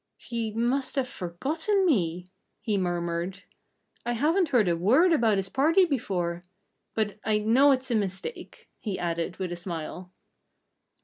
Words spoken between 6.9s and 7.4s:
But I